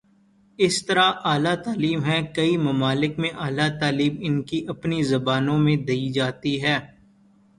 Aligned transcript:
اسی 0.59 0.81
طرح 0.85 1.07
اعلی 1.31 1.53
تعلیم 1.65 1.99
ہے، 2.05 2.17
کئی 2.35 2.53
ممالک 2.67 3.13
میںاعلی 3.21 3.67
تعلیم 3.79 4.13
ان 4.27 4.35
کی 4.49 4.59
اپنی 4.67 4.99
زبانوں 5.03 5.57
میں 5.57 5.77
دی 5.87 6.01
جاتی 6.11 6.53
ہے۔ 6.63 6.77